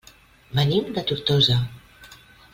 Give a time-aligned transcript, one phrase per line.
[0.59, 1.61] Venim de Tortosa.